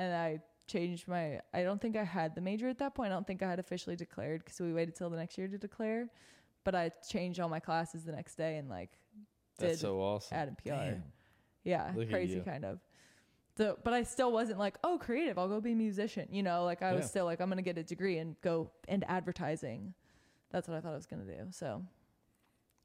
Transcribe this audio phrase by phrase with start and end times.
[0.00, 1.40] and I changed my.
[1.52, 3.12] I don't think I had the major at that point.
[3.12, 5.58] I don't think I had officially declared because we waited till the next year to
[5.58, 6.08] declare.
[6.64, 8.90] But I changed all my classes the next day and like
[9.58, 10.36] did That's did so awesome.
[10.36, 10.70] add in PR.
[10.70, 11.02] Damn.
[11.64, 12.80] Yeah, Look crazy kind of.
[13.58, 15.36] So, but I still wasn't like, oh, creative.
[15.38, 16.26] I'll go be a musician.
[16.30, 17.08] You know, like I was Yeah.
[17.08, 19.92] still like, I'm gonna get a degree and go into advertising.
[20.50, 21.46] That's what I thought I was gonna do.
[21.50, 21.82] So,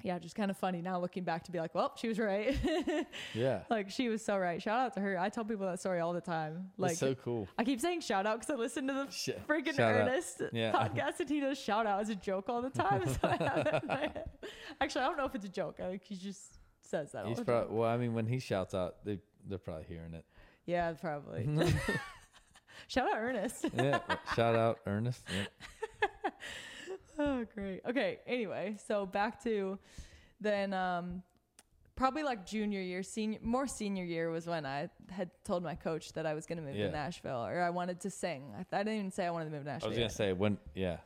[0.03, 2.55] yeah, just kind of funny now looking back to be like, well, she was right.
[3.33, 3.61] Yeah.
[3.69, 4.61] like she was so right.
[4.61, 5.17] Shout out to her.
[5.19, 6.69] I tell people that story all the time.
[6.77, 7.47] Like That's so cool.
[7.57, 9.79] I keep saying shout out because I listen to the Sh- freaking.
[9.79, 10.71] Ernest Yeah.
[10.95, 13.07] podcast and he does shout out as a joke all the time.
[13.07, 14.29] So I have it in my head.
[14.81, 15.79] Actually, I don't know if it's a joke.
[15.79, 17.25] I think he just says that.
[17.25, 17.65] He's the time.
[17.73, 17.89] well.
[17.89, 20.25] I mean, when he shouts out, they they're probably hearing it.
[20.65, 21.47] Yeah, probably.
[22.87, 23.65] Shout out Ernest.
[23.75, 23.99] Yeah.
[24.35, 25.23] Shout out Ernest.
[25.33, 26.29] Yeah.
[27.19, 27.81] Oh, great.
[27.87, 28.19] Okay.
[28.27, 29.77] Anyway, so back to
[30.41, 31.23] then, um,
[31.95, 36.11] probably like junior year, senior, more senior year was when I had told my coach
[36.13, 36.87] that I was going to move Yeah.
[36.87, 38.51] to Nashville or I wanted to sing.
[38.57, 39.89] I, I didn't even say I wanted to move to Nashville.
[39.91, 40.05] I Nashville.
[40.07, 40.35] was gonna yet.
[40.35, 40.57] say when.
[40.75, 40.97] Yeah.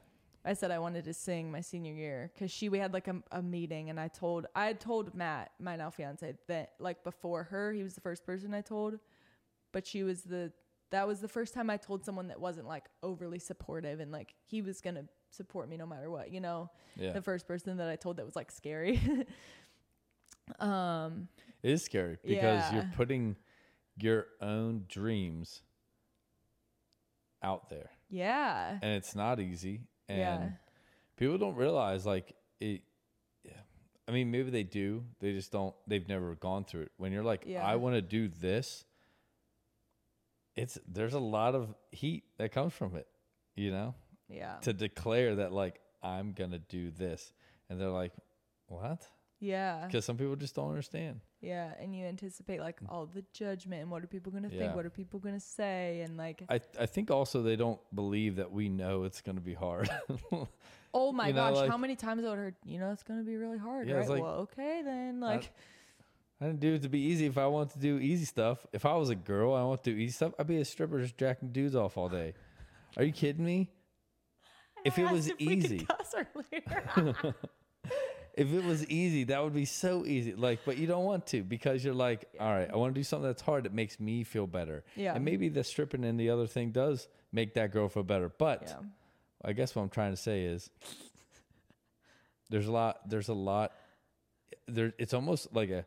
[0.46, 3.18] I said I wanted to sing my senior year because she we had like a,
[3.32, 7.44] a meeting and I told I had told Matt my now fiance that like before
[7.44, 9.00] her he was the first person I told,
[9.74, 10.52] but she was the
[10.92, 14.34] that was the first time I told someone that wasn't like overly supportive and like
[14.46, 17.14] he was gonna support me no matter what you know Yeah.
[17.14, 19.00] the first person that I told that was like scary.
[20.60, 21.28] um
[21.64, 23.36] It is scary because you're putting
[23.98, 25.62] your own dreams
[27.44, 29.82] out there, yeah and it's not easy.
[30.08, 30.50] And Yeah.
[31.16, 32.82] people don't realize like it.
[33.44, 33.52] Yeah.
[34.08, 35.04] I mean, maybe they do.
[35.20, 35.76] They just don't.
[35.88, 36.92] They've never gone through it.
[36.98, 37.64] When you're like, Yeah.
[37.66, 38.84] I want to do this.
[40.56, 43.08] It's there's a lot of heat that comes from it,
[43.56, 43.94] you know,
[44.30, 47.34] yeah to declare that like I'm gonna do this,
[47.70, 48.14] and they're like,
[48.68, 49.02] what?
[49.42, 51.22] yeah Because some people just don't understand.
[51.42, 54.60] yeah and you anticipate like all the judgment and what are people gonna Yeah.
[54.60, 58.36] think what are people gonna say and like I I think also they don't believe
[58.36, 59.90] that we know it's going to be hard.
[60.92, 63.04] Oh my You know, gosh, like- how many times I would heard, you know, it's
[63.04, 64.10] going to be really hard, Yeah, right?
[64.10, 65.20] like- well, okay then.
[65.20, 65.52] Like,
[66.42, 67.28] I didn't do it to be easy.
[67.28, 69.92] If I wanted to do easy stuff, if I was a girl, I want to
[69.94, 70.34] do easy stuff.
[70.40, 72.34] I'd be a stripper just jacking dudes off all day.
[72.98, 73.70] Are you kidding me?
[74.90, 75.88] If it was if easy,
[78.34, 80.34] if it was easy, that would be so easy.
[80.34, 83.04] Like, but you don't want to because you're like, all right, I want to do
[83.04, 84.84] something that's hard that makes me feel better.
[84.96, 85.14] Yeah.
[85.14, 88.30] And maybe the stripping and the other thing does make that girl feel better.
[88.30, 88.76] But yeah.
[89.44, 90.70] I guess what I'm trying to say is
[92.50, 93.74] there's a lot there's a lot
[94.68, 95.86] there it's almost like a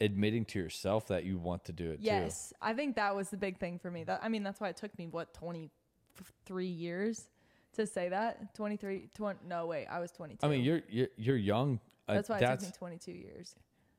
[0.00, 2.52] admitting to yourself that you want to do it Yes.
[2.60, 4.04] I think that was the big thing for me.
[4.04, 7.28] That I mean, that's why it took me, what, 23 years
[7.74, 8.54] to say that?
[8.54, 10.44] 23, 20, no, wait, I was 22.
[10.46, 11.80] I mean, you're you're you're young.
[12.08, 13.54] Uh, that's why it that's took me 22 years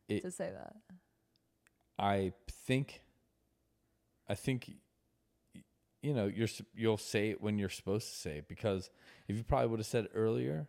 [0.08, 0.76] It- to say that.
[1.98, 3.02] I think
[4.28, 4.72] I think
[6.02, 8.90] you know, you're you'll say it when you're supposed to say it because
[9.28, 10.68] if you probably would have said it earlier,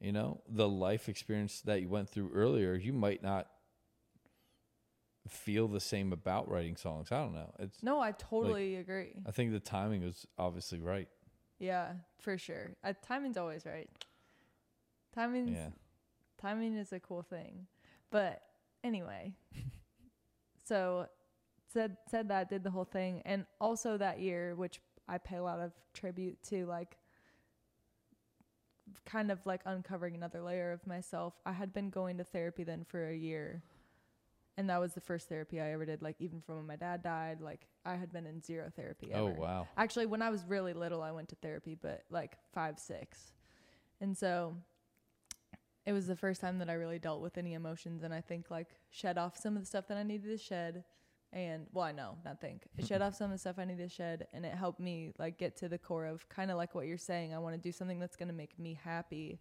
[0.00, 3.46] you know, the life experience that you went through earlier, you might not
[5.28, 7.12] feel the same about writing songs.
[7.12, 7.54] I don't know.
[7.60, 9.14] It's No, I totally agree.
[9.24, 11.08] I think the timing was obviously right.
[11.62, 12.72] Yeah, for sure.
[12.82, 13.88] Uh, timing's always right.
[15.14, 15.70] Timing's Yeah.
[16.36, 17.68] timing is a cool thing.
[18.10, 18.42] But
[18.82, 19.32] anyway,
[20.64, 21.06] so
[21.68, 25.42] said said that did the whole thing, and also that year, which I pay a
[25.42, 26.98] lot of tribute to, like
[29.04, 31.34] kind of like uncovering another layer of myself.
[31.46, 33.62] I had been going to therapy then for a year.
[34.58, 36.02] And that was the first therapy I ever did.
[36.02, 39.10] Like even from when my dad died, like I had been in zero therapy.
[39.14, 39.66] Oh wow.
[39.76, 43.32] Actually, when I was really little, I went to therapy, but like five, six.
[44.00, 44.56] And so
[45.86, 48.50] it was the first time that I really dealt with any emotions and I think
[48.50, 50.84] like shed off some of the stuff that I needed to shed.
[51.32, 52.64] And well, I know, not think.
[52.76, 55.12] It shed off some of the stuff I needed to shed and it helped me
[55.18, 57.34] like get to the core of kind of like what you're saying.
[57.34, 59.40] I want to do something that's going to make me happy.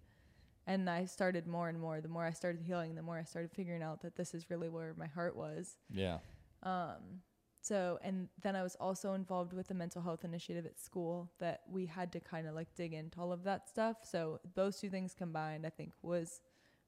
[0.67, 2.01] And I started more and more.
[2.01, 4.69] The more I started healing, the more I started figuring out that this is really
[4.69, 5.77] where my heart was.
[5.91, 6.19] Yeah.
[6.63, 7.21] Um,
[7.61, 11.61] so, and then I was also involved with the mental health initiative at school that
[11.69, 13.97] we had to kind of like dig into all of that stuff.
[14.03, 16.41] So, those two things combined, I think, was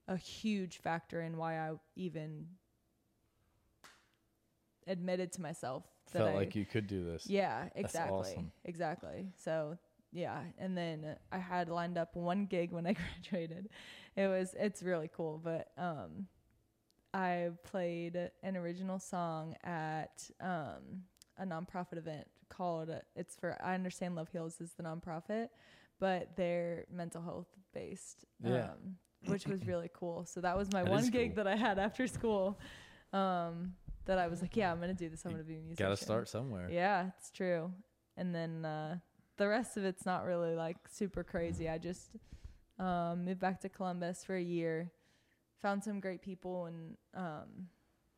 [0.07, 2.47] a huge factor in why I even
[4.87, 7.27] admitted to myself that I Felt I, like you could do this.
[7.27, 8.17] yeah, exactly.
[8.17, 8.51] awesome.
[8.65, 9.27] Exactly.
[9.37, 9.77] So,
[10.13, 12.93] yeah, and then I had lined up one gig when I
[13.31, 13.69] graduated.
[14.15, 16.27] It was it's really cool, but um
[17.13, 21.03] I played an original song at um
[21.37, 25.49] a nonprofit event called it's for I understand Love Heals is the nonprofit,
[25.99, 28.25] but they're mental health based.
[28.43, 28.69] Yeah.
[28.71, 30.25] Um which was really cool.
[30.25, 31.43] So that was my That one gig cool.
[31.43, 32.59] that I had after school.
[33.13, 33.73] Um
[34.05, 35.23] that I was like, yeah, I'm to do this.
[35.25, 35.85] I'm going to be a musician.
[35.85, 36.67] Got to start somewhere.
[36.69, 37.71] Yeah, it's true.
[38.17, 38.97] and then uh,
[39.43, 41.67] the rest of it's not really like super crazy.
[41.67, 42.11] I just
[42.79, 44.89] um, moved back to Columbus for a year,
[45.61, 47.67] found some great people, and um,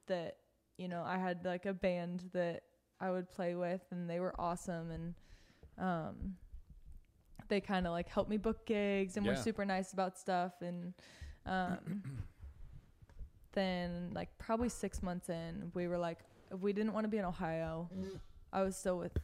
[0.05, 0.37] that
[0.77, 2.61] you know I had like a band that
[3.01, 5.15] I would play with, and they were awesome, and
[5.79, 6.35] um,
[7.47, 10.93] they kind of like helped me book gigs, and were super nice about stuff, and
[11.47, 12.03] um,
[13.53, 16.19] then like probably six months in, we were like,
[16.61, 17.89] we didn't want to be in Ohio.
[18.53, 19.17] I was still with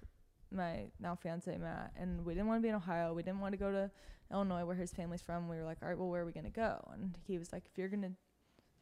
[0.51, 3.13] my now fiance Matt, and we didn't want to be in Ohio.
[3.13, 3.92] We didn't want to go to
[4.31, 5.50] Illinois, where his family's from.
[5.50, 6.80] We were like, all right, well, where are we gonna go?
[6.94, 8.12] And he was like, if you're gonna,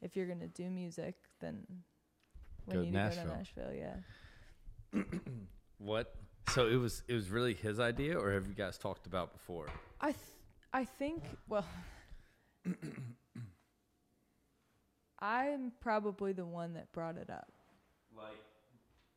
[0.02, 1.66] if you're gonna do music, then
[2.68, 3.74] we Go need to go to Nashville.
[3.74, 5.02] Yeah.
[5.80, 6.14] What?
[6.50, 9.68] So it was it was really his idea, or have you guys talked about before?
[10.02, 10.18] I th-
[10.74, 11.66] I think well
[15.20, 17.52] I'm probably the one that brought it up.
[18.16, 18.44] Like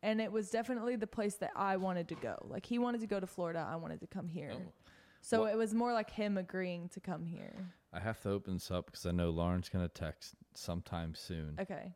[0.03, 2.37] And it was definitely the place that I wanted to go.
[2.49, 4.53] Like he wanted to go to Florida, I wanted to come here.
[4.55, 4.73] Oh.
[5.21, 7.55] So Wha- it was more like him agreeing to come here.
[7.93, 11.93] I have to open this up because I know Lauren's gonna text sometime soon, Okay.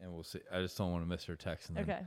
[0.00, 0.40] and we'll see.
[0.52, 2.06] I just don't want to miss her text and then Okay.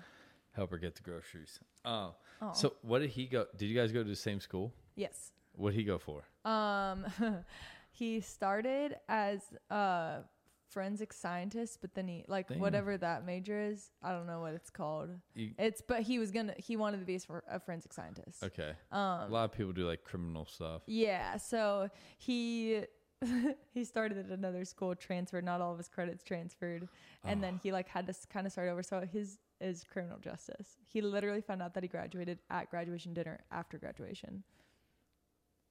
[0.51, 1.59] help her get the groceries.
[1.85, 2.51] Oh, Oh.
[2.53, 3.47] so what did he go?
[3.55, 4.71] Did you guys go to the same school?
[4.95, 5.31] yes.
[5.53, 6.23] What did he go for?
[6.45, 7.05] Um
[7.91, 9.41] he started as
[9.71, 10.19] a
[10.69, 12.59] forensic scientist, but then he like Damn.
[12.59, 15.09] whatever that major is, I don't know what it's called.
[15.33, 17.19] You, It's but he was gonna he wanted to be
[17.49, 18.43] a forensic scientist.
[18.43, 18.71] okay.
[18.91, 20.81] Um a lot of people do like criminal stuff.
[20.87, 22.83] Yeah, so he
[23.73, 26.87] he started at another school, transferred, not all of his credits transferred,
[27.23, 28.83] and then he like had to kind of start over.
[28.83, 30.77] So his is criminal justice.
[30.87, 34.43] He literally found out that he graduated at graduation dinner after graduation.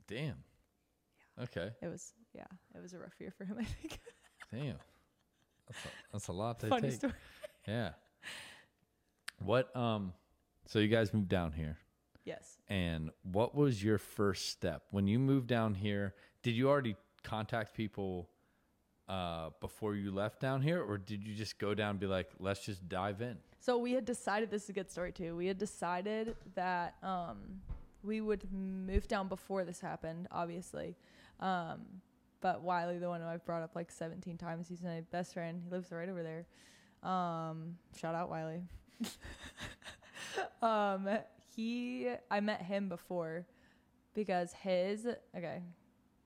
[0.08, 0.42] Damn.
[1.40, 1.70] Okay.
[1.82, 3.56] It was yeah, it was a rough year for him.
[3.60, 4.00] I think.
[4.52, 4.76] Damn.
[5.68, 6.98] That's a, that's a lot to Funny take.
[6.98, 7.12] story.
[7.66, 7.90] Yeah.
[9.40, 10.12] What um
[10.66, 11.76] so you guys moved down here
[12.24, 12.58] Yes.
[12.68, 16.14] and what was your first step when you moved down here?
[16.42, 18.28] Did you already contact people
[19.08, 22.30] uh before you left down here or did you just go down and be like
[22.38, 23.36] let's just dive in?
[23.60, 25.36] So we had decided this is a good story too.
[25.36, 27.38] We had decided that um,
[28.04, 30.94] we would move down before this happened, obviously.
[31.40, 31.80] Um,
[32.40, 35.60] but Wiley, the one who I've brought up like 17 times, he's my best friend.
[35.62, 36.46] He lives right over there.
[37.08, 38.62] Um, shout out Wiley.
[40.62, 41.08] um,
[41.54, 43.46] he, I met him before
[44.14, 45.06] because his,
[45.36, 45.62] okay,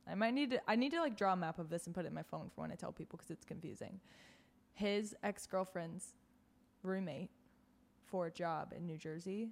[0.08, 2.04] I might need to, I need to like draw a map of this and put
[2.04, 4.00] it in my phone for when I tell people because it's confusing.
[4.72, 6.14] His ex girlfriend's
[6.82, 7.30] roommate
[8.06, 9.50] for a job in New Jersey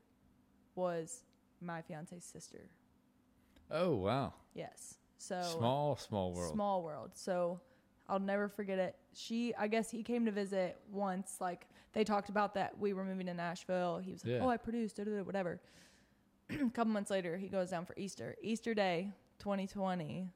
[0.74, 1.22] was
[1.60, 2.70] my fiance's sister.
[3.70, 4.34] Oh wow.
[4.54, 4.98] Yes.
[5.18, 6.52] So small small world.
[6.52, 7.10] Small world.
[7.14, 7.60] So
[8.08, 8.96] I'll never forget it.
[9.12, 11.36] She, I guess he came to visit once.
[11.40, 13.98] Like they talked about that we were moving to Nashville.
[13.98, 14.40] He was like, Yeah.
[14.42, 15.60] "Oh, I produced, da, da, da, whatever."
[16.50, 18.34] a couple months later, he goes down for Easter.
[18.42, 20.30] Easter Day, 2020.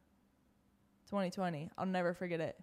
[1.06, 1.70] 2020.
[1.78, 2.56] I'll never forget it.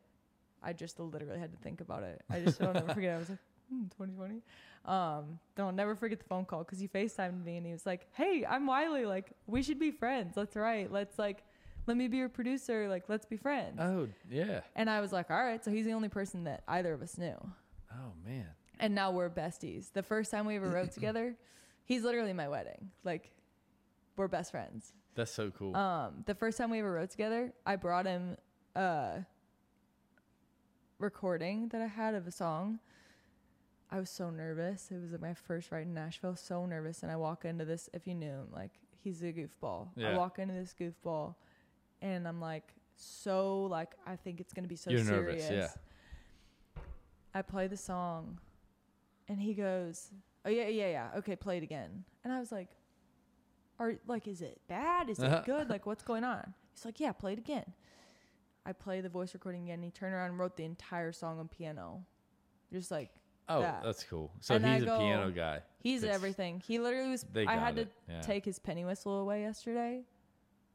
[0.61, 2.21] I just literally had to think about it.
[2.29, 3.11] I just don't ever forget.
[3.11, 3.15] it.
[3.15, 3.39] I was like,
[3.69, 4.41] hmm, 2020.
[4.85, 8.07] Um, don't never forget the phone call because he FaceTimed me and he was like,
[8.13, 9.05] "Hey, I'm Wiley.
[9.05, 10.35] Like, we should be friends.
[10.35, 10.91] Let's write.
[10.91, 11.43] Let's like,
[11.87, 12.87] let me be your producer.
[12.87, 14.61] Like, let's be friends." Oh yeah.
[14.75, 15.63] And I was like, all right.
[15.63, 17.37] So he's the only person that either of us knew.
[17.91, 18.47] Oh man.
[18.79, 19.91] And now we're besties.
[19.91, 21.35] The first time we ever wrote together,
[21.83, 22.91] he's literally my wedding.
[23.03, 23.31] Like,
[24.15, 24.93] we're best friends.
[25.15, 25.75] That's so cool.
[25.75, 28.37] Um, the first time we ever wrote together, I brought him
[28.75, 29.25] a
[30.97, 32.79] recording that I had of a song.
[33.91, 34.89] I was so nervous.
[34.91, 36.35] It was my first ride in Nashville.
[36.35, 37.01] So nervous.
[37.03, 38.71] And I walk into this, if you knew him, like,
[39.03, 39.89] he's a goofball.
[40.05, 41.35] I walk into this goofball
[42.01, 45.49] and I'm like, so, like, I think it's to be so You're serious.
[45.49, 46.81] nervous, yeah.
[47.33, 48.39] I play the song
[49.27, 50.09] and he goes,
[50.45, 51.07] Oh yeah, yeah, yeah.
[51.17, 52.03] Okay, play it again.
[52.23, 52.69] And I was like,
[53.77, 55.09] Are like, is it bad?
[55.09, 55.37] Is Uh-huh.
[55.37, 55.69] it good?
[55.69, 56.53] Like what's going on?
[56.73, 57.65] He's like, Yeah, play it again.
[58.65, 59.75] I play the voice recording again.
[59.75, 62.03] And He turned around and wrote the entire song on piano.
[62.73, 63.09] Just like
[63.47, 63.83] oh, that.
[63.83, 64.31] that's cool.
[64.39, 65.61] So And he's a piano guy.
[65.81, 66.61] he's It's- everything.
[66.65, 67.87] He literally was I had to.
[68.09, 68.21] Yeah.
[68.21, 70.03] take his penny whistle away yesterday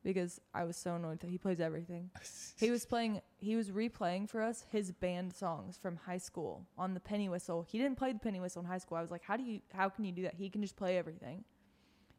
[0.04, 2.11] because I was so annoyed that he plays everything.
[2.56, 6.94] He was playing, he was replaying for us his band songs from high school on
[6.94, 7.66] the penny whistle.
[7.68, 8.96] He didn't play the penny whistle in high school.
[8.96, 10.34] I was like, how do you, how can you do that?
[10.34, 11.44] He can just play everything.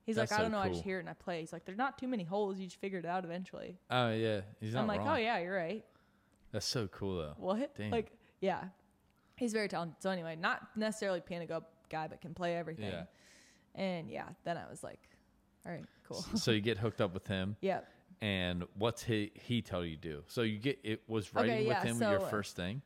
[0.05, 0.59] He's That's like, I so don't know.
[0.59, 1.39] I just hear it and I play.
[1.39, 2.59] He's like, there's not too many holes.
[2.59, 3.79] You just figure it out eventually.
[3.89, 4.41] Oh yeah.
[4.59, 5.15] He's not I'm like, oh, wrong.
[5.15, 5.83] oh yeah, you're right.
[6.51, 7.33] That's so cool though.
[7.37, 7.75] What?
[7.75, 7.91] Damn.
[7.91, 8.65] Like, yeah,
[9.35, 10.03] he's very talented.
[10.03, 12.85] So anyway, not necessarily piano guy, but can play everything.
[12.85, 13.03] Yeah.
[13.73, 14.99] And yeah, then I was like,
[15.65, 16.21] all right, cool.
[16.35, 17.79] so you get hooked up with him, yeah.
[18.21, 20.23] and what's he he tell you to do?
[20.27, 22.81] So you get it was Okay, writing yeah, with him your first thing.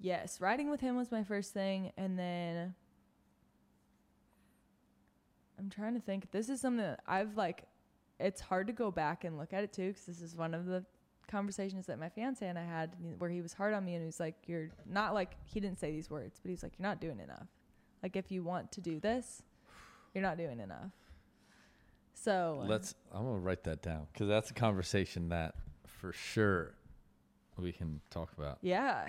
[0.00, 2.74] Yes, riding with him was my first thing, and then
[5.58, 6.30] I'm I'm trying to think.
[6.30, 7.64] This is something that I've like.
[8.20, 10.66] It's hard to go back and look at it too, because this is one of
[10.66, 10.84] the
[11.28, 14.06] conversations that my fiance and I had, where he was hard on me and he
[14.06, 17.00] was like, "You're not like." He didn't say these words, but he's like, "You're not
[17.00, 17.48] doing enough.
[18.02, 19.42] Like, if you want to do this,
[20.14, 20.92] you're not doing enough."
[22.22, 22.94] So Let's.
[23.12, 25.54] I'm gonna write that down because that's a conversation that
[25.86, 26.74] for sure
[27.56, 28.58] we can talk about.
[28.62, 29.08] Yeah.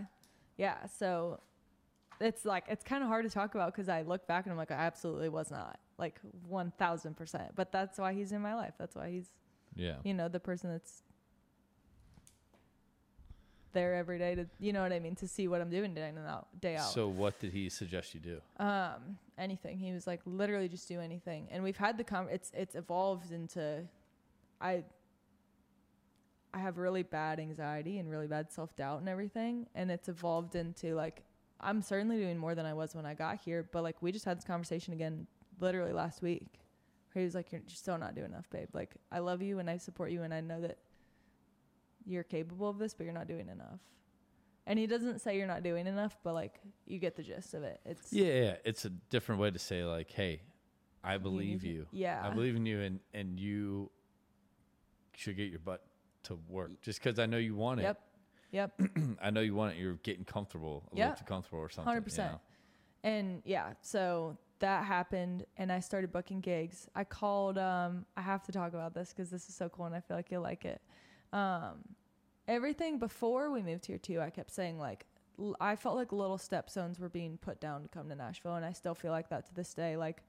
[0.58, 0.86] Yeah.
[0.88, 1.40] So
[2.20, 4.58] it's like, it's kind of hard to talk about because I look back and I'm
[4.58, 6.20] like, I absolutely was not like
[6.52, 7.50] 1000%.
[7.56, 8.74] But that's why he's in my life.
[8.78, 9.30] That's why he's,
[9.76, 9.96] Yeah.
[10.04, 11.04] you know, the person that's
[13.74, 16.10] there every day to, you know what I mean, to see what I'm doing day
[16.10, 16.92] in and out, day out.
[16.92, 18.42] So what did he suggest you do?
[18.64, 19.78] um, anything.
[19.80, 21.48] He was like, literally just do anything.
[21.50, 23.84] And we've had the com, it's, it's evolved into,
[24.60, 24.84] I,
[26.54, 29.68] I have really bad anxiety and really bad self doubt and everything.
[29.76, 31.24] And it's evolved into like,
[31.62, 33.68] I'm certainly doing more than I was when I got here.
[33.72, 35.28] But like, we just had this conversation again
[35.60, 36.48] literally last week.
[37.14, 38.70] Where he was like, You're still not doing enough, babe.
[38.74, 40.78] Like, I love you and I support you and I know that
[42.10, 43.80] you're capable of this, but you're not doing enough.
[44.68, 47.64] And he doesn't say you're not doing enough, but like, you get the gist of
[47.64, 47.80] it.
[47.86, 48.56] It's, Yeah, yeah.
[48.66, 50.42] It's a different way to say like, "Hey,
[51.04, 51.88] I believe to- you.
[51.92, 52.22] yeah.
[52.24, 53.90] I believe in you, and and you
[55.16, 55.84] should get your butt
[56.24, 56.82] to work.
[56.82, 57.84] Just because I know you want it.
[57.84, 58.02] Yep.
[58.52, 58.82] Yep.
[59.22, 59.80] I know you want it.
[59.80, 61.10] You're getting comfortable, a Yeah.
[61.10, 61.86] little too comfortable or something.
[61.88, 62.34] Hundred you percent.
[62.34, 62.42] know?
[63.04, 66.88] And yeah, so that happened, and I started booking gigs.
[66.96, 67.58] I called.
[67.58, 70.18] Um, I have to talk about this because this is so cool, and I feel
[70.18, 70.82] like you'll like it.
[71.32, 71.84] Um,
[72.50, 75.06] everything before we moved here too, I kept saying like,
[75.40, 78.66] l- I felt like little stepstones were being put down to come to Nashville, and
[78.66, 79.96] I still feel like that to this day.
[79.96, 80.24] Like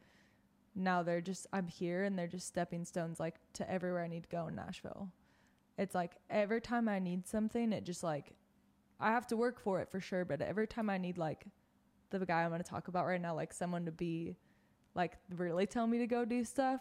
[0.77, 4.23] now they're just I'm here, and they're just stepping stones like to everywhere I need
[4.25, 5.09] to go in Nashville.
[5.79, 8.35] It's like every time I need something, it just like
[9.01, 11.47] I have to work for it for sure, but every time I need like
[12.11, 14.37] the guy I'm going to talk about right now, like someone to be
[14.95, 16.81] like really tell me to go do stuff,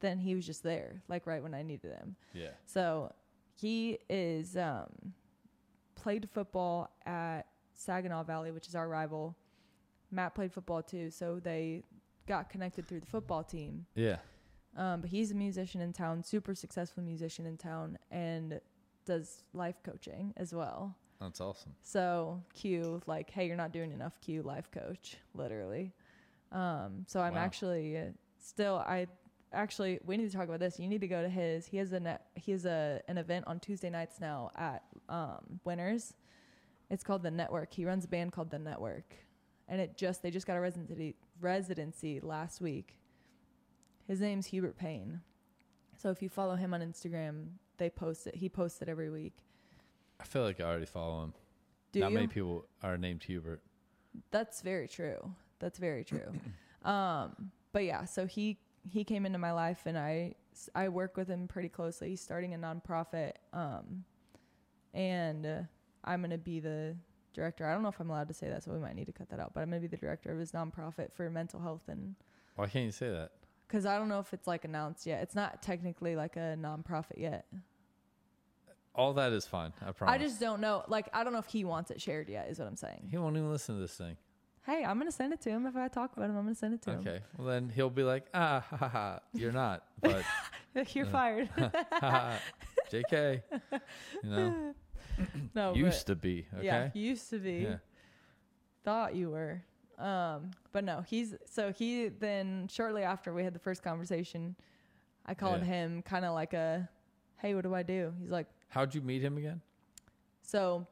[0.00, 2.14] then he was just there, like right when I needed him.
[2.32, 2.50] Yeah.
[2.66, 3.12] So
[3.56, 4.86] he is um
[5.94, 7.42] played football at
[7.74, 9.36] Saginaw Valley, which is our rival.
[10.10, 11.82] Matt played football too, so they
[12.26, 13.86] got connected through the football team.
[13.94, 14.18] Yeah.
[14.76, 18.60] Um, but he's a musician in town, super successful musician in town, and
[19.06, 20.94] does life coaching as well.
[21.20, 21.74] That's awesome.
[21.82, 24.20] So Q, like, hey, you're not doing enough.
[24.20, 25.92] Q, life coach, literally.
[26.52, 27.40] Um, so I'm Wow.
[27.40, 28.02] actually uh,
[28.38, 28.76] still.
[28.76, 29.06] I
[29.52, 30.78] actually we need to talk about this.
[30.78, 31.66] You need to go to his.
[31.66, 35.60] He has a net, he has a an event on Tuesday nights now at um,
[35.64, 36.14] Winners.
[36.90, 37.72] It's called the Network.
[37.72, 39.14] He runs a band called the Network,
[39.68, 42.98] and it just they just got a residency residency last week.
[44.06, 45.20] His name's Hubert Payne.
[45.96, 47.46] So if you follow him on Instagram,
[47.78, 48.36] they post it.
[48.36, 49.34] He posts it every week.
[50.20, 51.32] I feel like I already follow him.
[51.92, 52.14] Do Not you?
[52.14, 53.62] many people are named Hubert.
[54.30, 55.18] That's very true.
[55.58, 56.32] That's very true.
[56.88, 58.58] um, but yeah, so he
[58.90, 60.34] he came into my life, and I
[60.74, 62.10] I work with him pretty closely.
[62.10, 64.04] He's starting a nonprofit, um,
[64.94, 65.60] and uh,
[66.04, 66.96] I'm gonna be the
[67.34, 67.66] director.
[67.68, 69.28] I don't know if I'm allowed to say that, so we might need to cut
[69.30, 69.52] that out.
[69.54, 72.14] But I'm gonna be the director of his nonprofit for mental health, and
[72.54, 73.32] Why can't you say that?
[73.68, 75.22] because I don't know if it's like announced yet.
[75.22, 77.46] It's not technically like a nonprofit yet.
[78.94, 79.72] All that is fine.
[79.86, 80.14] I promise.
[80.14, 80.84] I just don't know.
[80.88, 82.48] Like I don't know if he wants it shared yet.
[82.48, 83.08] Is what I'm saying.
[83.10, 84.16] he won't even listen to this thing.
[84.66, 86.36] Hey, I'm gonna send it to him if I talk about him.
[86.36, 86.98] I'm gonna send it to him.
[87.00, 87.20] Okay.
[87.38, 89.18] Well, then he'll be like, ah, ha, ha, ha.
[89.32, 90.24] You're not, but
[90.92, 91.48] You're fired.
[92.90, 93.42] Jk.
[94.22, 94.74] You know,
[95.54, 96.46] no, used to be.
[96.54, 96.66] Okay.
[96.66, 97.58] yeah, used to be.
[97.68, 97.76] Yeah.
[98.84, 99.62] Thought you were.
[99.98, 104.56] Um, but no, he's so he then shortly after we had the first conversation,
[105.24, 105.66] I called Yeah.
[105.66, 106.88] him kind of like a,
[107.38, 108.12] hey, what do I do?
[108.20, 109.60] He's like, How'd you meet him again?
[110.42, 110.86] so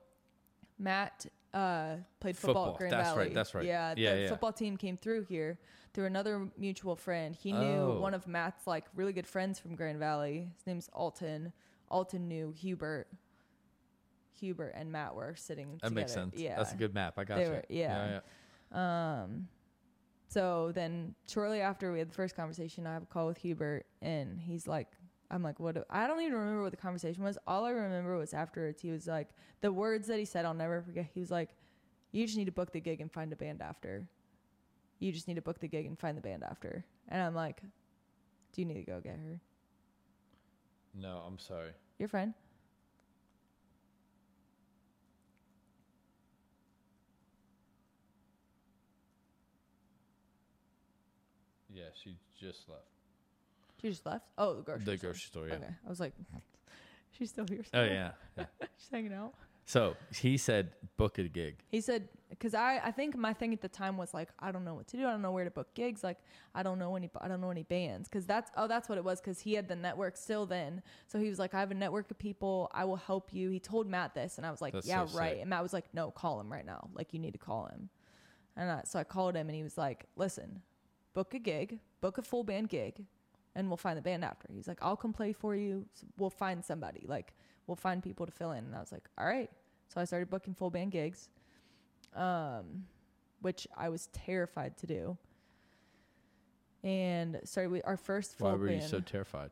[0.79, 2.73] Matt uh, played football, Football.
[2.75, 3.35] at Grand That's right, Valley.
[3.35, 3.65] that's right.
[3.65, 4.29] Yeah, Yeah, the yeah.
[4.29, 5.59] football team came through here
[5.95, 7.35] through another mutual friend.
[7.37, 8.01] He knew Oh.
[8.01, 10.51] one of Matt's like really good friends from Grand Valley.
[10.57, 11.53] His name's Alton.
[11.89, 13.07] Alton knew Hubert.
[14.41, 15.95] Hubert and Matt were sitting That together.
[15.95, 16.35] makes sense.
[16.37, 17.15] Yeah, That's a good map.
[17.19, 17.51] I got They you.
[17.51, 18.21] were- yeah.
[18.73, 19.49] Um,
[20.29, 23.87] so then shortly after we had the first conversation, I have a call with Hubert,
[24.03, 24.89] and he's like,
[25.35, 25.75] I'm like, what?
[25.75, 27.37] do- I don't even remember what the conversation was.
[27.49, 29.31] All I remember was afterwards, he was like,
[29.63, 31.09] the words that he said, I'll never forget.
[31.13, 31.51] He was like,
[32.13, 34.07] you just need to book the gig and find a band after.
[35.01, 36.85] You just need to book the gig and find the band after.
[37.09, 37.61] And I'm like,
[38.53, 39.41] do you need to go get her?
[40.95, 41.71] No, I'm sorry.
[41.99, 42.33] Your friend?
[51.69, 52.85] Yeah, she just left.
[53.85, 54.25] She just left.
[54.39, 54.85] Oh, the grocery.
[54.85, 55.11] the store.
[55.11, 55.49] grocery store.
[55.49, 55.55] Yeah.
[55.57, 55.75] Okay.
[55.85, 56.15] I was like,
[57.19, 57.63] she's still here.
[57.75, 58.13] Oh yeah.
[58.39, 58.45] yeah.
[58.79, 59.35] she's hanging out.
[59.67, 61.57] So he said book a gig.
[61.71, 64.65] He said, because I, I think my thing at the time was like, I don't
[64.65, 65.07] know what to do.
[65.07, 66.03] I don't know where to book gigs.
[66.03, 66.17] Like,
[66.55, 68.09] I don't know any, I don't know any bands.
[68.09, 69.21] Cause that's, oh, that's what it was.
[69.21, 70.83] Cause he had the network still then.
[71.07, 72.71] So he was like, I have a network of people.
[72.73, 73.51] I will help you.
[73.51, 74.39] He told Matt this.
[74.39, 75.33] And I was like, That's yeah, so right.
[75.33, 75.41] sick.
[75.43, 76.89] And Matt was like, no, call him right now.
[76.95, 77.91] Like, you need to call him.
[78.57, 80.63] And I, so I called him and he was like, listen,
[81.15, 83.07] book a gig, book a full band gig,
[83.55, 84.49] and we'll find the band after.
[84.53, 85.87] He's like, I'll come play for you.
[85.95, 87.05] S- We'll find somebody.
[87.07, 87.35] Like,
[87.67, 88.65] we'll find people to fill in.
[88.65, 89.51] And I was like, all right.
[89.89, 91.29] So I started booking full band gigs,
[92.15, 92.85] um,
[93.43, 95.17] which I was terrified to do.
[96.83, 98.83] And started with our first full Why were band.
[98.83, 99.51] you so terrified?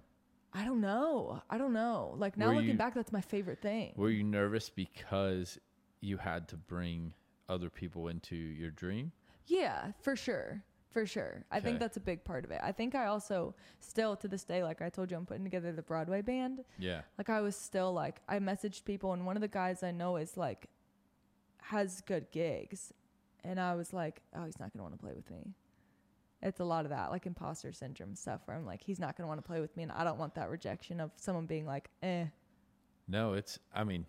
[0.52, 1.40] I don't know.
[1.48, 2.14] I don't know.
[2.18, 3.94] Like now Were looking you- back, that's my favorite thing.
[3.96, 5.58] Were you nervous because
[6.00, 7.14] you had to bring
[7.48, 9.12] other people into your dream?
[9.46, 10.62] Yeah, for sure.
[10.92, 11.44] For sure.
[11.50, 11.78] I think Okay.
[11.84, 12.60] that's a big part of it.
[12.62, 15.72] I think I also still to this day, like I told you, I'm putting together
[15.72, 16.64] the Broadway band.
[16.78, 17.00] Yeah.
[17.16, 20.16] Like I was still like I messaged people and one of the guys I know
[20.16, 20.68] is like
[21.62, 22.92] has good gigs.
[23.42, 25.54] And I was like, Oh, he's not gonna want to play with me.
[26.42, 29.28] It's a lot of that, like imposter syndrome stuff where I'm like, he's not gonna
[29.28, 31.88] want to play with me and I don't want that rejection of someone being like,
[32.02, 32.26] eh.
[33.08, 33.58] No, it's.
[33.74, 34.04] I mean,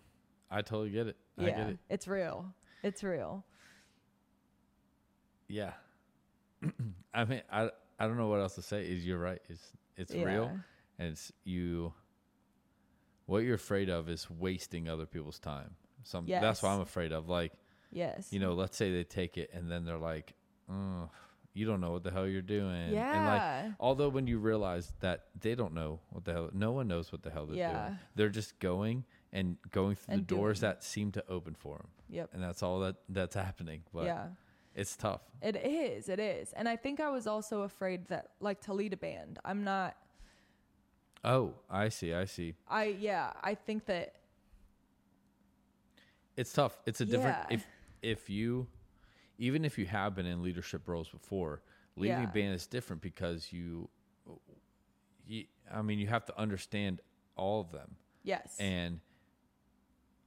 [0.50, 1.16] I totally get it.
[1.38, 1.56] I yeah.
[1.56, 1.78] get it.
[1.88, 2.54] It's real.
[2.82, 3.44] It's real.
[5.48, 5.72] Yeah.
[7.14, 8.84] I mean, I I don't know what else to say.
[8.84, 9.40] Is you're right.
[9.48, 10.24] It's it's yeah.
[10.24, 10.60] real,
[10.98, 11.92] and it's you.
[13.26, 15.70] What you're afraid of is wasting other people's time.
[16.02, 17.28] Some that's what I'm afraid of.
[17.28, 17.52] Like
[17.90, 18.32] Yes.
[18.32, 20.34] you know, let's say they take it and then they're like,
[20.70, 21.08] oh,
[21.54, 22.92] you don't know what the hell you're doing.
[22.92, 23.14] Yeah.
[23.14, 26.88] And like, although when you realize that they don't know what the hell, no one
[26.88, 27.86] knows what the hell they're Yeah.
[27.86, 27.98] doing.
[28.16, 30.70] They're just going and going through And the doors doing.
[30.72, 32.30] that seem to open for them, yep.
[32.32, 33.82] and that's all that that's happening.
[33.92, 34.26] But yeah.
[34.74, 35.20] It's tough.
[35.42, 36.08] It is.
[36.08, 36.52] It is.
[36.52, 39.96] And I think I was also afraid that, like, to lead a band, I'm not.
[41.22, 42.12] Oh, I see.
[42.12, 42.54] I see.
[42.68, 43.32] I yeah.
[43.42, 44.14] I think that
[46.36, 46.76] It's tough.
[46.86, 47.36] It's a different.
[47.50, 47.56] Yeah.
[47.56, 47.66] If
[48.02, 48.66] if you,
[49.38, 51.62] even if you have been in leadership roles before,
[51.96, 52.28] leading Yeah.
[52.28, 53.88] a band is different because you,
[55.26, 55.44] you.
[55.72, 57.00] I mean, you have to understand
[57.36, 57.96] all of them.
[58.22, 58.56] yes.
[58.58, 59.00] and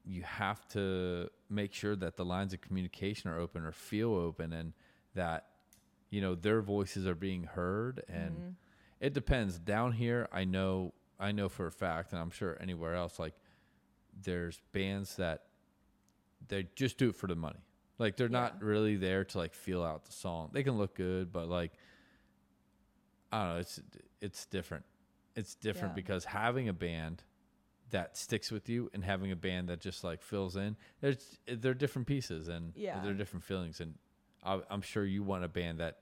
[0.08, 4.54] you have to make sure that the lines of communication are open or feel open
[4.54, 4.74] and
[5.16, 5.48] that
[6.10, 8.04] you know their voices are being heard.
[8.08, 8.50] And Mm-hmm.
[9.02, 9.60] it depends.
[9.60, 13.34] Down here i know i know for a fact and i'm sure anywhere else like
[14.24, 15.44] there's bands that
[16.48, 17.60] they just do it for the money.
[18.00, 20.52] Like they're not really there to like feel out the song.
[20.54, 21.74] They can look good but like
[23.32, 23.80] i don't know it's
[24.22, 24.86] it's different.
[25.36, 25.96] It's different Yeah.
[26.02, 27.24] because having a band
[27.92, 31.74] that sticks with you and having a band that just like fills in there's they're
[31.74, 33.00] different pieces and Yeah.
[33.02, 33.96] they're different feelings and
[34.44, 36.00] I, i'm sure you want a band that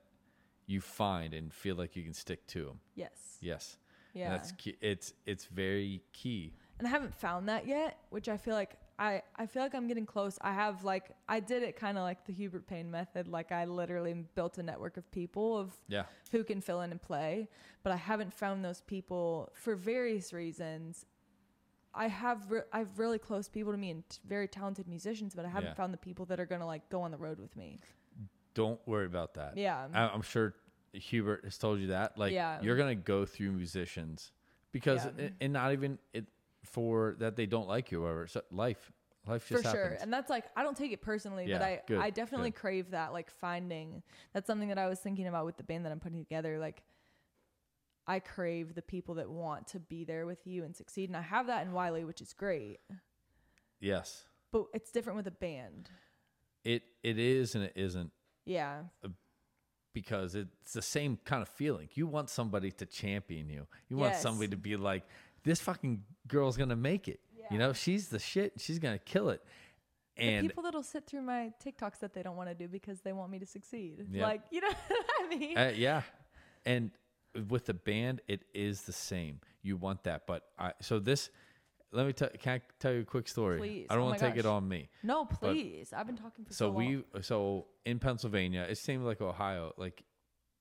[0.68, 3.38] you find and feel like you can stick to them yes.
[3.42, 3.78] yes
[4.14, 4.26] Yeah.
[4.26, 4.76] and that's key.
[4.82, 9.22] it's it's very key and I haven't found that yet, which I feel like I
[9.38, 10.38] I feel like I'm getting close.
[10.42, 13.30] I have like I did it kind of like the Hubert Payne method.
[13.30, 17.02] Like I literally built a network of people of yeah who can fill in and
[17.02, 17.48] play,
[17.82, 21.06] but I haven't found those people for various reasons.
[21.96, 25.34] I have re- I have really close people to me and t- very talented musicians,
[25.34, 25.74] but I haven't Yeah.
[25.76, 27.80] found the people that are gonna like go on the road with me.
[28.54, 30.54] don't worry about that Yeah, I, i'm sure
[30.94, 32.62] hubert has told you that like Yeah.
[32.62, 34.32] you're gonna go through musicians
[34.72, 35.30] because Yeah.
[35.42, 36.26] and not even it
[36.64, 38.94] for that they don't like you or whatever so life
[39.28, 39.98] life just for just sure.
[40.02, 42.60] And that's like I don't take it personally, Yeah, but I good, I definitely good.
[42.62, 44.02] crave that like finding.
[44.34, 46.58] That's something that I was thinking about with the band that I'm putting together.
[46.60, 46.84] Like
[48.08, 51.22] I crave the people that want to be there with you and succeed, and I
[51.22, 52.80] have that in Wiley, which is great.
[53.80, 55.90] yes But it's different with a band.
[56.64, 58.12] it it is and it isn't
[58.46, 58.84] Yeah,
[59.94, 61.90] because it's the same kind of feeling.
[61.94, 63.66] You want somebody to champion you.
[63.90, 64.22] You want Yes.
[64.22, 65.04] somebody to be like,
[65.44, 67.20] this fucking girl's gonna make it.
[67.52, 68.60] You know, she's the shit.
[68.60, 69.42] She's gonna kill it.
[70.18, 73.02] the And people that'll sit through my TikToks that they don't want to do because
[73.02, 74.08] they want me to succeed.
[74.12, 74.24] Yeah.
[74.26, 75.58] Like you know what I mean?
[75.58, 76.02] uh, yeah,
[76.66, 76.90] and
[77.50, 79.42] with the band, it is the same.
[79.62, 80.74] You want that, but I.
[80.82, 81.30] So this,
[81.92, 82.30] let me tell.
[82.40, 83.58] Can I tell you a quick story?
[83.58, 83.88] Please.
[83.90, 84.90] I don't Oh want to take it on me.
[85.04, 85.94] no, please.
[85.94, 87.04] I've been talking for so, So long.
[87.16, 90.04] we so in Pennsylvania, it seems like Ohio, like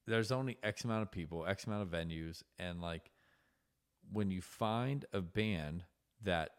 [0.06, 3.10] there's only X amount of people, X amount of venues, and like
[4.12, 5.84] when you find a band
[6.22, 6.50] that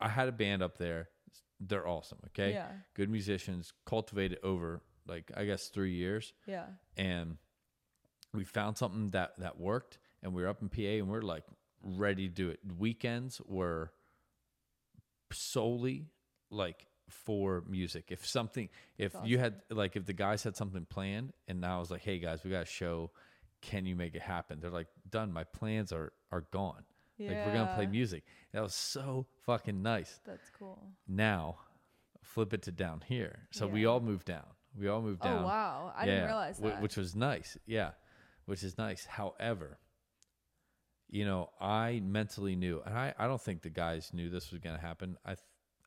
[0.00, 1.08] I had a band up there,
[1.60, 2.52] they're awesome, okay?
[2.54, 2.68] Yeah.
[2.94, 6.64] Good musicians, cultivated over like I guess 3 years Yeah.
[6.96, 7.36] and
[8.32, 11.44] we found something that that worked and we were up in PA and we're like
[11.82, 12.60] ready to do it.
[12.78, 13.92] Weekends were
[15.32, 16.06] solely
[16.50, 18.06] like for music.
[18.08, 18.68] If something
[18.98, 21.90] if That's you had like if the guys had something planned and now I was
[21.90, 23.10] like, "Hey guys, we got a show.
[23.60, 25.32] Can you make it happen?" They're like, "Done.
[25.32, 26.84] My plans are are gone."
[27.18, 27.90] Like we're gonna play Yeah.
[27.90, 28.24] music.
[28.52, 30.20] That was so fucking nice.
[30.24, 30.82] That's cool.
[31.06, 31.58] Now,
[32.20, 33.46] flip it to down here.
[33.52, 34.46] So we all moved down.
[34.76, 35.42] We all moved oh, down.
[35.42, 36.82] Oh wow, I didn't realize that.
[36.82, 37.56] which was nice.
[37.66, 37.92] Yeah,
[38.52, 39.06] which is nice.
[39.06, 39.78] However,
[41.08, 44.60] you know, I mentally knew, and I, I don't think the guys knew this was
[44.60, 45.16] going to happen.
[45.24, 45.38] I th-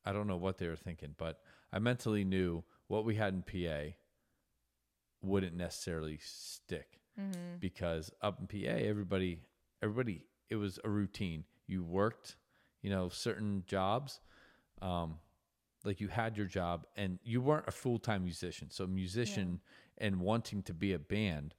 [0.04, 3.44] I don't know what they were thinking, but I mentally knew what we had in
[3.44, 3.94] PA
[5.22, 7.58] wouldn't necessarily stick mm-hmm.
[7.60, 9.42] because up in PA, everybody
[9.84, 11.44] everybody it was a routine.
[11.68, 12.36] You worked,
[12.82, 14.22] you know, certain jobs.
[14.82, 15.20] Um,
[15.84, 19.62] like you had your job and you weren't a full-time musician so musician
[20.00, 21.54] and wanting to be a band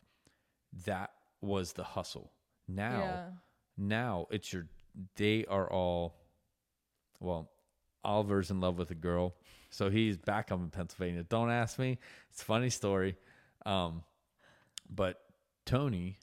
[0.84, 2.32] that was the hustle.
[2.68, 3.24] Now yeah.
[3.76, 4.66] now it's your
[5.16, 6.16] they are all
[7.20, 7.50] well
[8.04, 9.34] oliver's in love with a girl
[9.70, 11.22] so he's back up in pennsylvania.
[11.22, 11.98] Don't ask me.
[12.30, 13.16] It's a funny story.
[13.64, 14.02] Um
[14.88, 15.20] but
[15.64, 16.18] tony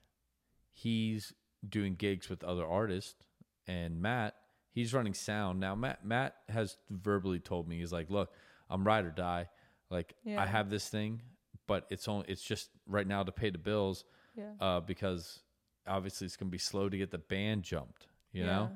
[0.71, 1.33] he's
[1.67, 3.25] doing gigs with other artists
[3.67, 4.35] and matt
[4.71, 5.59] he's running sound.
[5.59, 8.31] Now matt matt has verbally told me he's like look
[8.69, 9.49] i'm ride or die.
[9.89, 11.21] Like i have this thing
[11.67, 14.03] but it's only it's just right now to pay the bills
[14.35, 14.51] Yeah.
[14.59, 15.39] uh, because
[15.87, 18.07] obviously it's going to be slow to get the band jumped.
[18.31, 18.71] You know,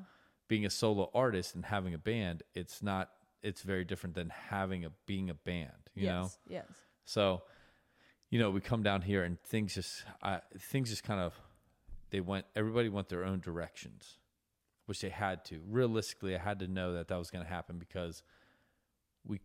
[0.46, 3.10] being a solo artist and having a band, it's not.
[3.42, 5.90] It's very different than having a being a band.
[5.94, 6.12] You yes.
[6.14, 6.66] know, Yes.
[7.04, 7.42] so
[8.30, 11.34] you know we come down here and things just I, things just kind of
[12.10, 12.46] they went.
[12.56, 14.18] Everybody went their own directions,
[14.86, 15.60] which they had to.
[15.68, 18.22] Realistically, I had to know that that was going to happen because
[19.26, 19.40] we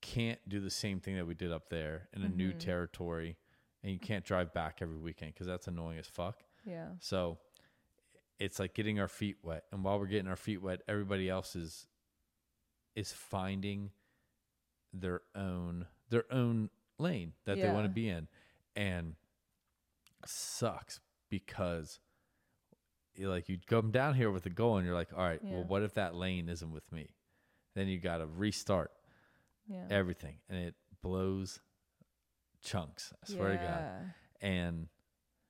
[0.00, 2.58] can't do the same thing that we did up there in a new Mhm.
[2.58, 3.36] territory
[3.82, 6.42] and you can't drive back every weekend because that's annoying as fuck.
[6.64, 6.88] Yeah.
[7.00, 7.38] So
[8.38, 11.54] it's like getting our feet wet, and while we're getting our feet wet, everybody else
[11.56, 11.86] is
[12.94, 13.90] is finding
[14.92, 16.68] their own their own
[16.98, 18.28] lane that they want to be in,
[18.76, 19.14] and
[20.26, 22.00] sucks because
[23.14, 25.52] you like you come down here with a goal, and you're like, all right, Yeah.
[25.52, 27.14] well, what if that lane isn't with me?
[27.74, 28.90] Then you got to restart
[29.66, 29.86] Yeah.
[29.90, 31.60] everything, and it blows
[32.62, 33.12] chunks.
[33.22, 34.14] I swear to God.
[34.40, 34.88] And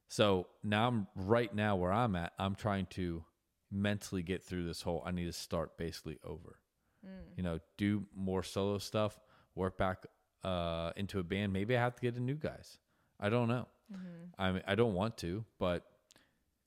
[0.09, 3.25] so now I'm right now where I'm at, I'm trying to
[3.70, 6.59] mentally get through this whole I need to start basically over.
[7.07, 7.37] Mm.
[7.37, 9.18] You know, do more solo stuff,
[9.55, 10.05] work back
[10.44, 11.53] uh into a band.
[11.53, 12.79] Maybe I have to get a new guys.
[13.20, 13.68] I don't know.
[13.92, 14.33] Mhm.
[14.38, 15.87] I mean, I don't want to, but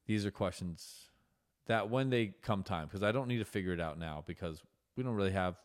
[0.05, 1.09] these are questions
[1.67, 4.63] that when they come time because I don't need to figure it out now because
[4.95, 5.55] we don't really have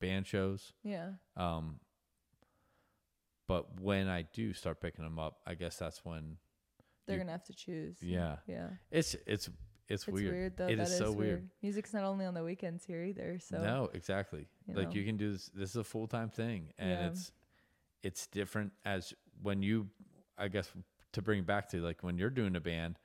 [0.00, 0.72] band shows.
[0.82, 1.12] Yeah.
[1.36, 1.80] Um,
[3.46, 6.38] but when I do start picking them up, I guess that's when
[7.06, 8.02] They're You- gonna have to choose.
[8.02, 8.70] yeah, Yeah.
[8.90, 9.48] it's it's
[9.86, 10.32] it's, It's weird.
[10.32, 10.66] weird, though.
[10.68, 11.50] It That is so weird.
[11.60, 13.38] Music's not only on the weekends here either.
[13.38, 14.48] So no, exactly.
[14.66, 14.94] you like know.
[14.94, 15.50] you can do this.
[15.50, 17.06] This is a full time thing, and Yeah.
[17.08, 17.32] it's
[18.02, 19.90] it's different as when you,
[20.38, 20.72] I guess,
[21.12, 22.98] to bring it back to like when you're doing a band.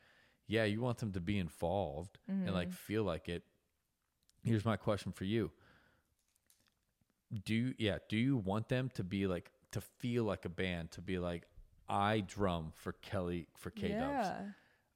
[0.47, 2.73] Yeah, you want them to be involved and like Mhm.
[2.73, 3.43] feel like it.
[4.43, 5.51] Here's my question for you.
[7.43, 10.91] Do you, yeah, do you want them to be like to feel like a band,
[10.91, 11.43] to be like
[11.87, 14.27] I drum for Kelley for K Dubs?
[14.27, 14.41] yeah.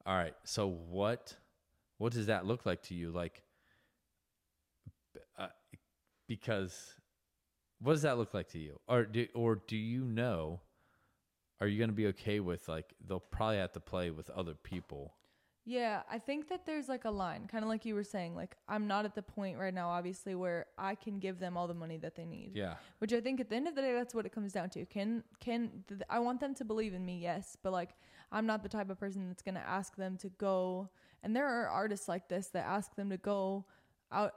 [0.06, 0.36] All right.
[0.44, 1.36] So what
[1.98, 3.12] what does that look like to you?
[3.12, 3.44] Like
[5.38, 5.48] uh,
[6.28, 6.96] because
[7.80, 8.80] what does that look like to you?
[8.88, 10.62] Or do or do you know
[11.60, 14.54] are you going to be okay with like they'll probably have to play with other
[14.54, 15.14] people?
[15.66, 18.36] Yeah, I think that there's like a line, kind of like you were saying.
[18.36, 21.68] Like, I'm not at the point right now, obviously, where I can give them all
[21.68, 22.52] the money that they need.
[22.54, 22.76] Yeah.
[23.00, 24.86] Which I think at the end of the day, that's what it comes down to.
[24.86, 27.18] Can can th- I want them to believe in me?
[27.18, 27.92] Yes, but like,
[28.30, 30.90] I'm not the type of person that's gonna ask them to go.
[31.24, 33.64] And there are artists like this that ask them to go
[34.12, 34.34] out,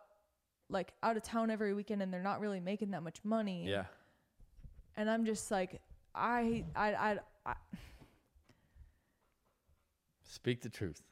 [0.69, 3.67] like out of town every weekend, and they're not really making that much money.
[3.69, 3.87] Yeah.
[4.97, 5.81] And I'm just like,
[6.15, 7.19] I I I.
[7.47, 7.55] I
[10.23, 11.03] Speak the truth.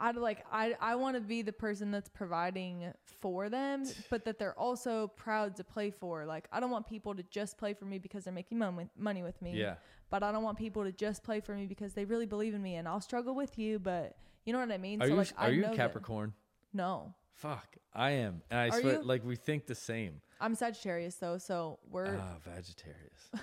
[0.00, 4.38] I'd like I I want to be the person that's providing for them, but that
[4.38, 6.24] they're also proud to play for.
[6.24, 9.22] Like I don't want people to just play for me because they're making mon- money
[9.22, 9.52] with me.
[9.54, 9.74] Yeah.
[10.08, 12.62] But I don't want people to just play for me because they really believe in
[12.62, 13.78] me, and I'll struggle with you.
[13.78, 15.00] But you know what I mean.
[15.02, 16.32] Are so you like I are you know that- Capricorn?
[16.72, 17.76] No, Fuck.
[17.94, 18.42] I am.
[18.50, 19.02] And I Are swear you?
[19.02, 20.20] like we think the same.
[20.40, 23.30] I'm Sagittarius though, so we're Ah, Vegetarius.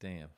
[0.00, 0.28] Damn.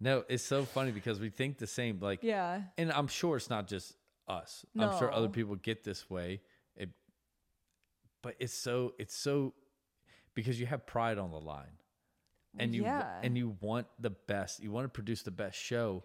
[0.00, 1.98] No, it's so funny because we think the same.
[2.00, 3.94] Like, yeah and I'm sure it's not just
[4.28, 4.64] us.
[4.78, 6.40] I'm sure other people get this way.
[6.76, 6.90] It,
[8.22, 9.54] but it's so it's so
[10.34, 11.78] because you have pride on the line,
[12.58, 13.20] and you Yeah.
[13.22, 14.60] and you want the best.
[14.62, 16.04] You want to produce the best show,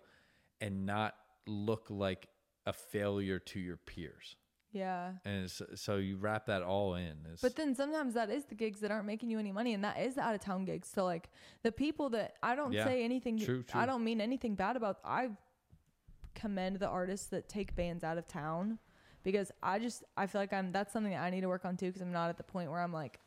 [0.62, 1.15] and not
[1.47, 2.28] look like
[2.65, 4.36] a failure to your peers.
[4.72, 5.14] Yeah.
[5.26, 7.16] And so you wrap that all in.
[7.32, 9.84] It's, But then sometimes that is the gigs that aren't making you any money, and
[9.84, 10.88] that is the out of town gigs.
[10.94, 11.30] So like
[11.64, 12.86] the people that I don't Yeah.
[12.86, 13.80] say anything, True, true.
[13.82, 15.00] I don't mean anything bad about.
[15.04, 15.30] I
[16.36, 18.78] commend the artists that take bands out of town
[19.24, 21.76] because I just I feel like I'm that's something that I need to work on
[21.76, 23.20] too because I'm not at the point where I'm like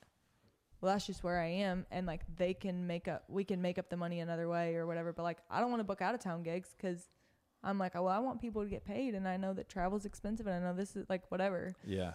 [0.81, 3.79] well that's just where I am and like they can make up we can make
[3.79, 6.15] up the money another way or whatever but like I don't want to book out
[6.15, 7.09] of town gigs cuz
[7.65, 10.05] I'm like oh well I want people to get paid and I know that travel's
[10.05, 12.13] expensive and I know this is like whatever Yeah.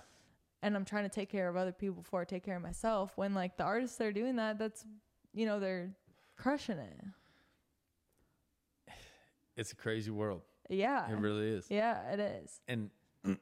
[0.62, 3.13] and I'm trying to take care of other people before I take care of myself
[3.15, 4.86] when like the artists that are doing that that's
[5.33, 5.91] you know they're
[6.38, 6.95] crushing it.
[9.55, 10.41] It's a crazy world.
[10.69, 11.10] Yeah.
[11.10, 11.65] It really is.
[11.69, 12.62] Yeah, it is.
[12.67, 12.89] and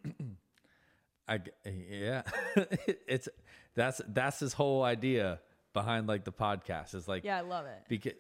[1.28, 2.22] I yeah,
[3.08, 3.28] it's
[3.76, 5.40] that's that's his whole idea
[5.74, 7.84] behind like the podcast is like Yeah, I love it.
[7.90, 8.14] because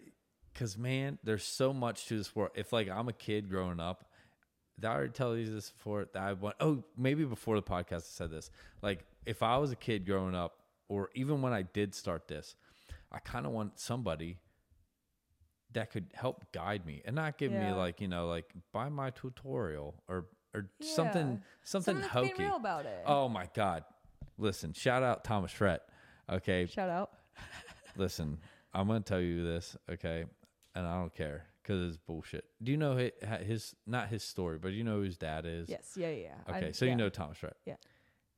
[0.56, 2.52] because man, there's so much to this world.
[2.56, 4.06] If like I'm a kid growing up,
[4.80, 6.08] did I already tell you this before?
[6.14, 8.50] That I want oh maybe before the podcast I said this.
[8.82, 10.54] Like if I was a kid growing up,
[10.90, 12.56] or even when I did start this,
[13.12, 14.38] I kind of want somebody
[15.74, 19.10] that could help guide me and not give me like you know like buy my
[19.10, 21.38] tutorial or or something Yeah.
[21.64, 22.34] something Someone hokey.
[22.38, 23.04] being real about it.
[23.06, 23.84] Oh my god!
[24.38, 25.82] Listen, shout out Thomas Rhett.
[26.30, 27.12] Okay, Shout out.
[27.98, 28.38] listen,
[28.74, 30.26] I'm gonna tell you this, okay,
[30.76, 32.46] and I don't care because it's bullshit.
[32.62, 33.12] Do you know his,
[33.46, 35.70] his not his story, but you know who his dad is?
[35.70, 35.94] Yes.
[35.98, 36.10] Yeah.
[36.12, 36.34] Yeah.
[36.50, 36.92] Okay, I- so yeah.
[36.92, 37.56] you know Thomas Rhett.
[37.66, 37.76] Yeah.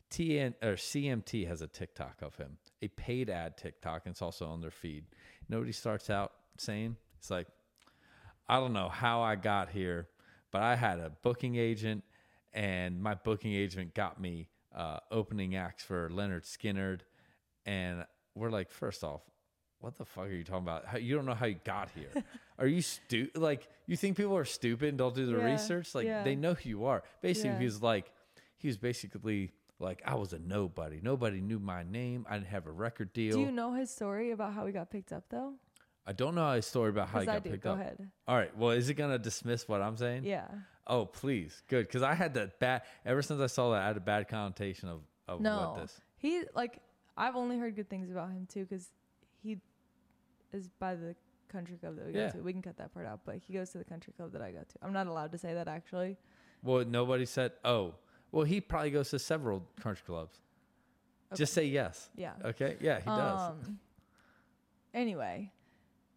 [0.10, 4.46] TN or CMT has a TikTok of him, a paid ad TikTok, and it's also
[4.48, 5.04] on their feed.
[5.12, 6.96] You know what he starts out saying?
[7.20, 7.48] It's like,
[8.48, 10.08] I don't know how I got here,
[10.52, 12.06] but I had a booking agent,
[12.54, 17.02] and my booking agent got me uh, opening acts for Lynyrd Skynyrd,
[17.66, 19.24] and we're like, first off,
[19.80, 20.86] what the fuck are you talking about?
[20.86, 22.24] How, you don't know how you got here.
[22.60, 23.40] are you stupid?
[23.40, 25.94] Like, you think people are stupid and don't do the Yeah, research?
[25.94, 26.24] Like, yeah.
[26.24, 27.04] they know who you are.
[27.22, 27.60] Basically, Yeah.
[27.60, 28.12] he was like,
[28.58, 31.00] he was basically like, I was a nobody.
[31.02, 32.26] Nobody knew my name.
[32.30, 33.36] I didn't have a record deal.
[33.36, 35.54] Do you know his story about how he got picked up though?
[36.06, 37.50] I don't know his story about how he Because I got do.
[37.52, 37.80] picked Go up.
[37.80, 38.10] ahead.
[38.28, 38.58] All right.
[38.58, 40.24] Well, is it gonna dismiss what I'm saying?
[40.24, 40.48] Yeah.
[40.88, 41.62] Oh, please.
[41.68, 41.86] Good.
[41.86, 42.84] Because I had that bad.
[43.06, 45.74] Ever since I saw that, I had a bad connotation of of No.
[45.76, 46.00] what this.
[46.16, 46.80] He like
[47.18, 48.90] I've only heard good things about him too because
[50.54, 51.16] is by the
[51.50, 52.28] country club that we Yeah.
[52.28, 52.44] go to.
[52.44, 54.52] We can cut that part out, but he goes to the country club that I
[54.52, 54.76] go to.
[54.82, 56.18] I'm not allowed to say that actually.
[56.64, 57.54] Well, nobody said.
[57.64, 57.96] Oh,
[58.32, 60.42] well, he probably goes to several country clubs.
[61.36, 62.10] Just say yes.
[62.16, 62.34] Yeah.
[62.44, 62.78] Okay.
[62.82, 63.42] Yeah, he does.
[63.52, 63.80] Um,
[64.94, 65.52] anyway,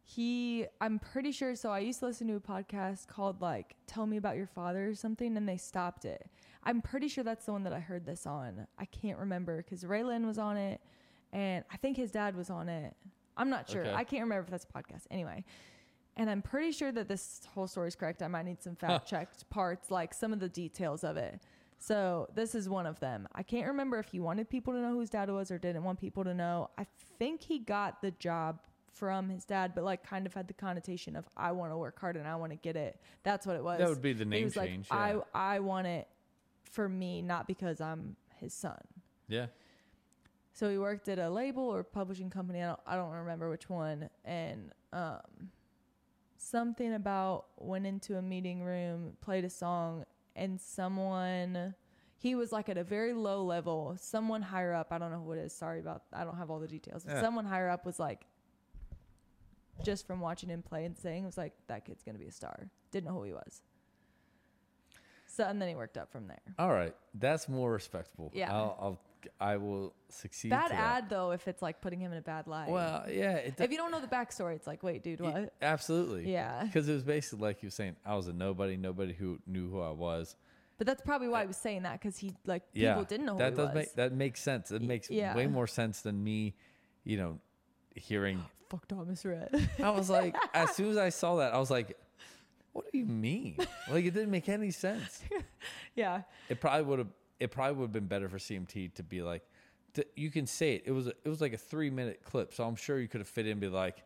[0.02, 1.54] he, I'm pretty sure.
[1.54, 4.88] So I used to listen to a podcast called like "Tell Me About Your Father"
[4.88, 6.26] or something, and they stopped it.
[6.62, 8.66] I'm pretty sure that's the one that I heard this on.
[8.78, 10.80] I can't remember because Raylan was on it,
[11.32, 12.94] and I think his dad was on it.
[13.36, 13.82] I'm not sure.
[13.82, 13.94] Okay.
[13.94, 15.02] I can't remember if that's a podcast.
[15.10, 15.44] Anyway.
[16.16, 18.22] And I'm pretty sure that this whole story is correct.
[18.22, 21.40] I might need some fact checked parts, like some of the details of it.
[21.78, 23.26] So this is one of them.
[23.34, 25.82] I can't remember if he wanted people to know whose his dad was or didn't
[25.82, 26.68] want people to know.
[26.76, 26.86] I
[27.18, 28.60] think he got the job
[28.92, 31.98] from his dad, but like kind of had the connotation of I want to work
[31.98, 33.00] hard and I want to get it.
[33.22, 33.78] That's what it was.
[33.78, 34.90] That would be the He name was change.
[34.90, 35.20] Like, yeah.
[35.32, 36.06] I I want it
[36.64, 38.78] for me, not because I'm his son.
[39.28, 39.46] yeah.
[40.52, 42.62] So he worked at a label or publishing company.
[42.62, 44.10] I don't, I don't remember which one.
[44.24, 45.50] And um,
[46.36, 51.74] something about went into a meeting room, played a song, and someone
[52.20, 53.96] he was like at a very low level.
[53.98, 55.54] Someone higher up, I don't know who it is.
[55.54, 56.02] Sorry about.
[56.12, 57.04] I don't have all the details.
[57.08, 57.20] Yeah.
[57.20, 58.26] Someone higher up was like,
[59.82, 62.68] just from watching him play and sing, was like that kid's gonna be a star.
[62.92, 63.62] Didn't know who he was.
[65.26, 66.42] So and then he worked up from there.
[66.58, 66.94] All right.
[67.14, 68.30] That's more respectable.
[68.34, 68.52] Yeah.
[68.52, 69.00] I'll, I'll
[69.40, 70.50] I will succeed.
[70.50, 72.68] Bad ad though, if it's like putting him in a bad light.
[72.68, 73.36] Well, yeah.
[73.36, 75.54] It, if you don't know the backstory, it's like, wait, dude, what?
[75.62, 76.30] Absolutely.
[76.30, 76.64] Yeah.
[76.64, 79.70] Because it was basically like you were saying, I was a nobody, nobody who knew
[79.70, 80.36] who I was.
[80.78, 82.94] But that's probably why uh, he was saying that because he like Yeah.
[82.94, 83.74] people didn't know who that does was.
[83.74, 84.70] make that makes sense.
[84.70, 85.34] It makes yeah.
[85.36, 86.54] way more sense than me,
[87.04, 87.38] you know,
[87.94, 88.42] hearing.
[88.70, 89.52] Fuck Thomas Rhett.
[89.82, 91.98] I was like, as soon as I saw that, I was like,
[92.72, 93.56] "What do you mean?
[93.90, 95.22] Like it didn't make any sense."
[95.94, 97.08] yeah, It probably would have.
[97.40, 99.42] It probably would have been better for CMT to be like,
[99.94, 100.82] to, you can say it.
[100.86, 103.20] It was a, it was like a three minute clip, so I'm sure you could
[103.20, 104.04] have fit in and be like,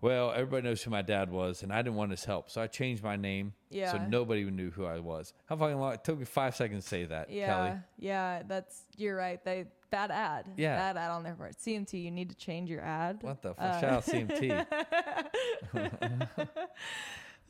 [0.00, 2.68] well, everybody knows who my dad was, and I didn't want his help, so I
[2.68, 4.06] changed my name, so Yeah.
[4.08, 5.32] nobody knew who I was.
[5.46, 5.94] How fucking long?
[5.94, 7.78] It took me five seconds to say that, yeah, Kelley.
[7.98, 8.42] yeah.
[8.46, 9.44] That's you're right.
[9.44, 10.44] They bad ad.
[10.56, 10.76] Yeah.
[10.76, 11.56] bad ad on their part.
[11.56, 13.18] CMT, you need to change your ad.
[13.22, 13.58] What the fuck?
[13.64, 14.66] Uh, Shout out CMT.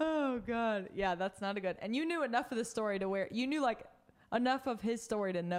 [0.00, 1.76] Oh god, yeah, that's not a good.
[1.80, 3.84] And you knew enough of the story to where you knew like
[4.32, 5.56] enough of his story to know